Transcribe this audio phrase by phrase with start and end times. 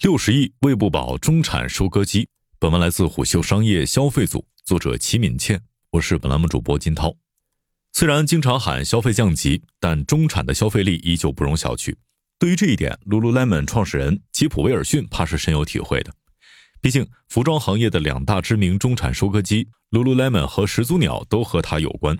[0.00, 2.26] 六十亿喂不饱中产收割机。
[2.58, 7.14] 本文来自虎嗅商业消费组，作者齐敏倩，我是本栏目主播金涛。
[7.92, 11.94] 虽然经常喊消费降级，但中产的消费力依旧不容小觑。
[12.38, 16.10] 对于这一点，Lululemon 创始人吉普威尔逊怕是深有体会的。
[16.80, 22.16] 毕竟，服装行业的两大知名中产收割机 Lululemon 和始祖鸟都和他有关。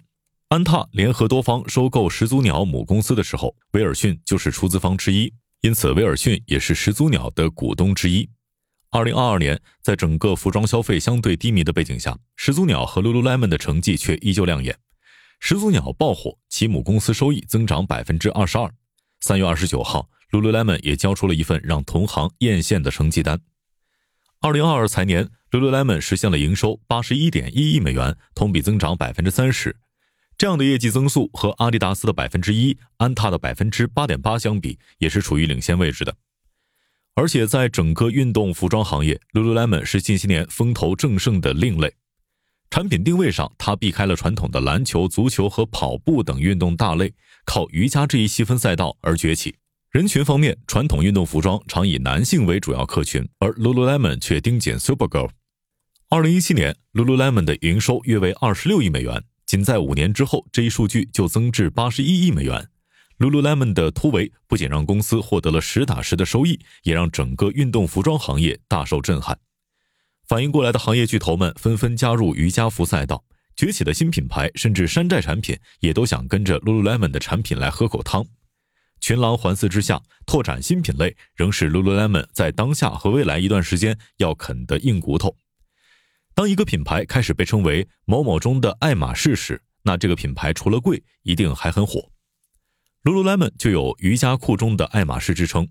[0.48, 5.32] 安踏联合多方收购始祖鸟母公司的时候，威尔逊就是出资方之一。
[5.62, 8.28] 因此，威尔逊也是始祖鸟的股东之一。
[8.90, 14.78] 二零二二年，在整个服装消费相对低迷的背景下，始祖鸟和 Lululemon 的成绩却依旧亮眼。
[15.38, 18.72] 始祖鸟爆火，其母公司收益增长百分之二十二。
[19.20, 23.38] 三月二十九号，Lululemon 也交出了一份让同行艳羡的成绩单。
[24.40, 29.76] 二零二二财年，Lululemon 实现了营收八十一点一亿美元，同比增长百分之三十。
[30.40, 36.16] 这样的业绩增速和阿迪达斯的百分之一、安踏的百分之八点八相比，也是处于领先位置的。
[37.14, 41.92] 而且，在整个运动服装行业，Lululemon 是近些年风头正盛的另类。
[42.70, 47.12] 产品定位上，它避开了传统的篮球、足球和跑步等运动大类，
[47.44, 49.56] 靠瑜伽这一细分赛道而崛起。
[49.90, 55.28] 人群方面，传统运动服装常以男性为主要客群，而 Lululemon 却盯紧 Supergirl。
[56.08, 59.22] 二零一七年，Lululemon 的营收约为二十六亿美元。
[59.50, 62.68] 仅在五年之后，这一数据就增至八十一亿美元。
[63.18, 69.36] Lululemon 的突围不仅让公司获得了实打实的收益，也让整个运动服装行业大受震撼。
[70.28, 73.24] 反应过来的行业巨头们纷纷加入瑜伽服赛道，
[73.56, 78.24] 崛起的新品牌甚至山寨产品也都想跟着 Lululemon 的产品来喝口汤。
[79.00, 85.34] 群狼环伺之下，拓展新品类仍是 Lululemon 在当下和未来一段时间要啃的硬骨头。
[86.34, 92.10] 当一个品牌开始被称为某某中的爱马仕时，那这个品牌除了贵，一定还很火。
[93.02, 95.68] Lululemon 就有瑜伽裤中的爱马仕之称。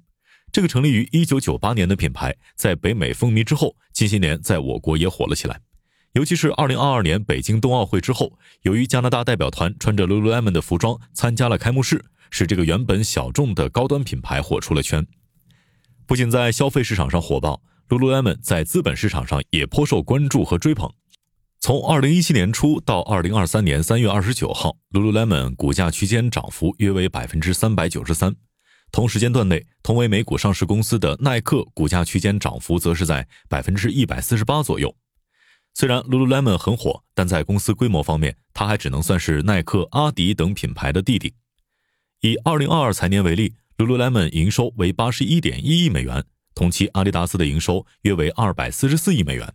[0.51, 5.61] 这个成立于1998年的品牌，在北美风靡之后，近些年在我国也火了起来。
[6.13, 15.05] 尤其是2022年北京冬奥会之后，由于加拿大代表团穿着 Lululemon 的服装参加了开幕式，使这个原本小众的高端品牌火出了圈。
[16.07, 17.61] 不仅在消费市场上火爆。
[17.89, 20.93] Lululemon 在资本市场上也颇受关注和追捧。
[21.59, 28.35] 从二零一七年初到二零二三年三月二十九号，Lululemon 股价区间涨幅约为百分之三百九十三。
[28.91, 34.95] 同时间段内，同为美股上市公司的耐克股价区间涨幅则是在百分之一百四十八左右。
[35.73, 41.33] 虽然 Lululemon 很火，但在公司规模方面，它还只能算是耐克、阿迪等品牌的弟弟。
[42.21, 46.23] 以二零二二财年为例，Lululemon 营收为八十一点一亿美元。
[46.55, 49.53] 同期，阿迪达斯的营收约为二百四十四亿美元。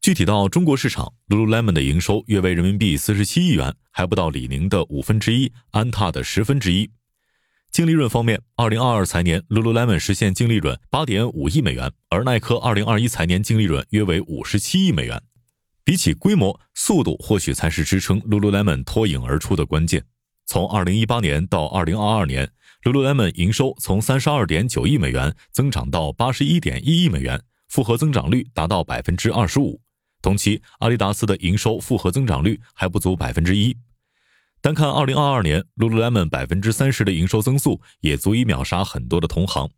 [0.00, 6.90] 具体到中国市场，Lululemon 的营收约为人民币四十七亿元，还不到李宁的五分之一，安踏的十分之一。
[7.70, 15.22] 净利润方面，二零二二财年，Lululemon 实现净利润八点五亿美元，而耐克二零二一财年净利润约为五十七亿美元。
[15.84, 20.04] 比起规模，速度或许才是支撑 Lululemon 脱颖而出的关键。
[20.46, 22.50] 从二零一八年到二零二二年。
[22.82, 29.80] Lululemon 营收从三十二点九亿美元增长到八十一点一亿美元，复合增长率达到百分之二十五。
[30.20, 33.76] 同期，阿迪达斯的营收复合增长率还不足百分之一。
[34.60, 39.70] 单看二零二二年，Lululemon 百分之三十的营收增速也足以秒杀很多的同行。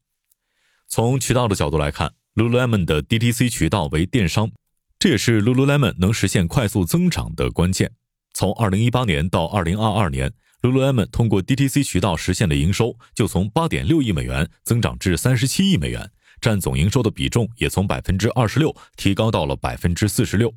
[0.89, 4.51] 从渠道的角度来看，Lululemon 的 DTC 渠道为电商，
[4.99, 7.93] 这也是 Lululemon 能实现快速增长的关键。
[8.33, 10.33] 从二零一八年到二零二二年。
[10.65, 16.11] Lululemon 通过 DTC 渠道实现的营收就从八点六亿美元增长至三十七亿美元，
[16.41, 20.55] 占总营收的比重也从百分之二十六提高到了百分之四十六。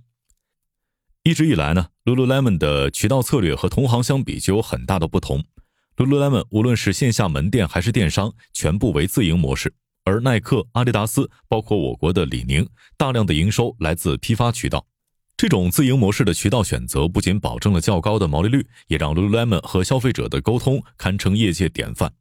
[1.23, 5.43] 一直以来呢，Lululemon 的渠道策略和同行相比就有很大的不同。
[5.97, 9.73] Lululemon 无论是线下门店还是电商，全部为自营模式，
[10.05, 14.87] 而耐克、阿迪达斯，包括我国的李宁，大量的营收来自批发渠道。
[15.37, 22.11] 这种自营模式的渠道选择不仅保证了较高的毛利率，也让 Lululemon 和消费者的沟通堪称业界典范。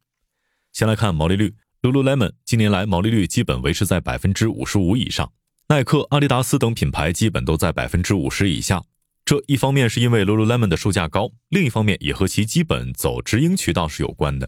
[0.71, 5.33] 先来看毛利率，Lululemon 近年来毛利率基本维持在百分之五十五以上，
[5.69, 8.83] 耐克、阿迪达斯等品牌基本都在百分之五十以下。
[9.25, 14.47] 这一方面是因为 Lululemon 的售价高，另一方面也和其基本走直营渠道是有关的。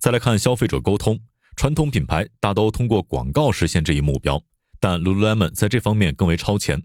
[0.00, 1.20] 再来看消费者沟通，
[1.54, 4.42] 传统品牌大都通过广告实现这一目标，
[4.80, 6.82] 但 Lululemon 在这方面更为超前。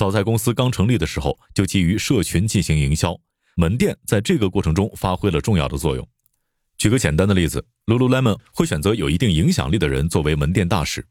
[0.00, 3.14] 早在公司刚成立的时候，就基于社群进行营销，
[3.54, 6.08] 门店在这个过程中发挥了重要的作用。
[6.78, 11.06] 举个简单的例子，Lululemon 会选择有一定影响力的人作为门店大使。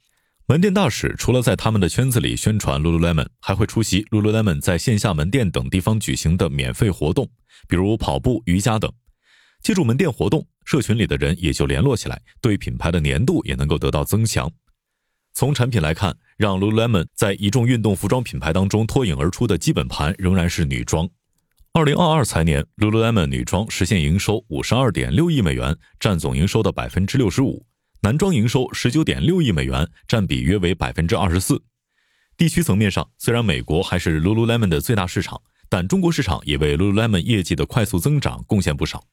[0.47, 7.29] 门店大使除了在他们的圈子里宣传 Lululemon，还会出席 Lululemon 在线下门店等地方举行的免费活动，
[7.67, 8.91] 比如跑步、瑜伽等。
[9.61, 14.51] 借助门店活动，社群里的人也就联络起来，对品牌的粘度也能够得到增强。
[15.33, 21.09] 从产品来看，让 Lululemon 在一众运动服装品牌当中脱颖而出的基本盘仍然是女装。
[21.71, 27.63] 二零二二财年，Lululemon 女装实现营收五十二点六亿美元，占总营收的百分之六十五；
[28.01, 31.61] 男装营收十九点六亿美元，占比约为百分之二十四。
[32.35, 39.03] 地区层面上，虽然美国还是 Lululemon 的最大市场，但中国市场也为 Lululemon 业绩的快速增长贡献不少。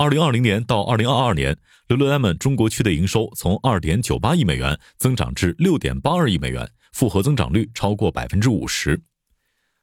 [0.00, 9.02] 二零二零年到二零二二年，Lululemon 中国区的营收从二点九八亿美元增长至六点八二亿美元，复合增长率超过百分之五十。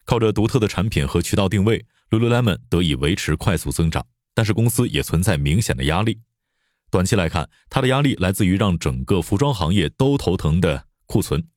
[0.06, 1.86] 靠着独特的产品和渠道定位。
[2.10, 6.22] Lululemon 得以维持快速增长，但是公司也存在明显的压力。
[6.90, 11.48] 短期来看，它的压力来自于让整个服装行业都头疼的库存。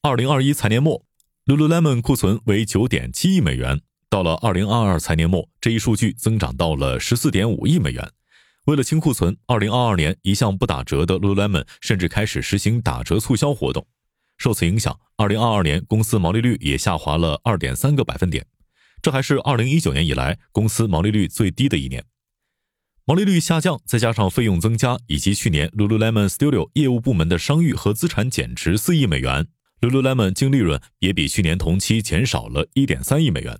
[0.00, 1.04] 二零二一财年末
[1.44, 8.10] ，Lululemon 库存为九点七亿美元，到了二零二二财年末，这一数据增长到了十四点五亿美元。
[8.64, 13.86] 为了清库存，二零二二年一向不打折的 Lululemon 甚至开始实行打折促销活动。
[14.36, 18.44] 受此影响，二零二二年公司毛利率也下滑了二点三个百分点。
[19.00, 22.04] 这还是二零一九年以来公司毛利率最低的一年，
[23.04, 29.46] 毛利率下降，再加上费用增加，以及去年 Lululemon Studio 业务部门的商誉和资产减值四亿美元
[29.80, 33.56] ，Lululemon 净利润也比去年同期减少了一点三亿美元。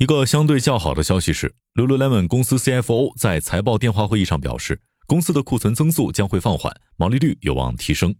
[0.00, 8.14] 一个相对较好的消息是，Lululemon 公司 CFO 在财报电话会议上表示，公司的库存增速将会放缓，毛利率有望提升。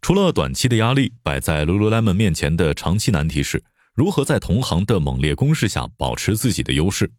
[0.00, 3.64] 除了短期的压力，摆在 Lululemon 面前的长期难题是。
[3.92, 7.10] 如何在同行的猛烈攻势下保持自己的优势？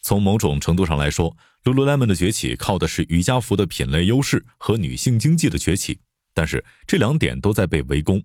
[0.00, 6.00] 从某种程度上来说，Lululemon 的崛起靠的是瑜伽服的品类优势和女性经济的崛起，
[6.32, 8.22] 但是这两点都在被围攻。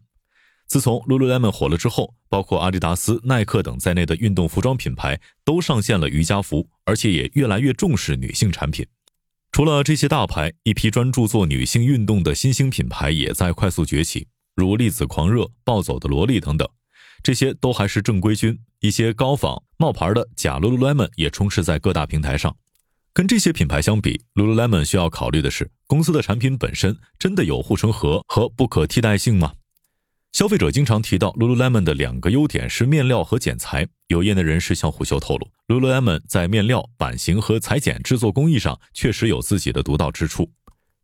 [0.71, 8.87] 自从 Lululemon 火了之后，包括阿迪达斯、耐克等在内的运动服装品牌都上线了瑜伽服，而且也越来越重视女性产品。
[9.51, 16.65] 除了这些大牌，一批专注做女性运动的新兴品牌也在快速崛起，如粒子狂热、暴走的萝莉等等。
[17.21, 22.55] 这些都还是正规军，一些高仿冒牌的假 Lululemon 也充斥在各大平台上。
[23.11, 29.51] 跟这些品牌相比，Lululemon 需要考虑的是，公司的产品本身真的有护城河和不可替代性吗？
[30.31, 33.85] 消费者经常提到 Lululemon 的两个优点是面料和剪裁。
[34.07, 40.49] 有业内人士向虎嗅透露，Lululemon 在面料、版型和裁剪制作工艺上确实有自己的独到之处。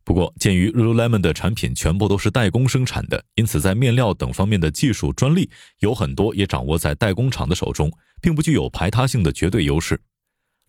[0.02, 5.50] 不过，鉴于 Lululemon 的产品全部都是代工生产的，因此在面料等方面的技术专利
[5.80, 7.92] 有很多也掌握在代工厂的手中，
[8.22, 10.00] 并不具有排他性的绝对优势。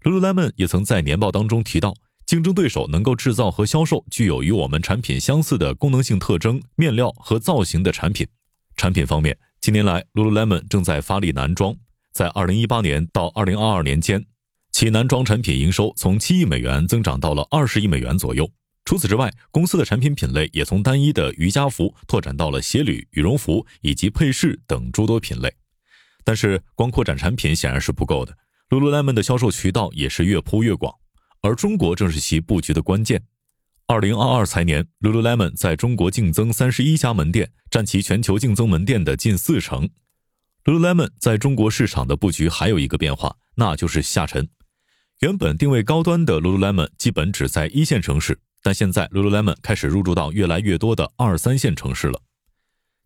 [0.04, 1.94] Lululemon 也曾在年报当中提到，
[2.26, 8.28] 竞争对手能够制造和销售具有与我们产品相似的功能性特征、面料和造型的产品。
[8.80, 11.76] 产品方面，近年来 Lululemon 正在发力男装，
[12.14, 14.26] 在2018年到2022年间，
[14.72, 18.50] 其男装产品营收从7亿美元增长到了20亿美元左右。
[18.86, 25.54] 除此之外，公司的产品品类也从单一的瑜伽服拓展到了鞋履、羽绒服以及配饰等诸多品类。
[26.24, 28.34] 但是，光扩展产品显然是不够的。
[28.70, 30.96] Lululemon 的销售渠道也是越铺越广，
[31.42, 33.22] 而中国正是其布局的关键。
[33.90, 39.90] 二零二二财年，Lululemon 在中国净增三十一家门店，占其全球净增门店的近四成。
[40.64, 44.48] Lululemon 在中国市场的布局还有一个变化，那就是下沉。
[45.22, 48.40] 原本定位高端的 Lululemon 基本只在一线城市。
[48.62, 52.22] 但现在，Lululemon 开始入驻到越来越多的二三线城市了。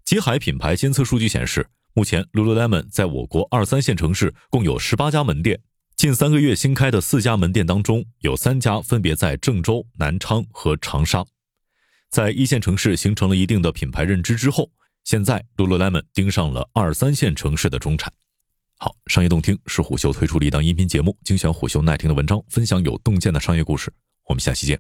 [0.04, 5.62] 极海品牌监测数据显示，目前 Lululemon 在我国二三线城市共有十八家门店。
[6.04, 11.26] 近三个月新开的四家门店当中，有三家分别在郑州、南昌和长沙。
[12.10, 14.70] 在一线城市形成了一定的品牌认知之后，
[15.06, 18.12] 现在 Lululemon 盯上了二三线城市的中产。
[18.80, 23.90] 好，商业洞听是虎嗅推出的一档音频节目，精选虎嗅耐听的文章，分享有洞见的商业故事。
[24.28, 24.78] 我们下期见。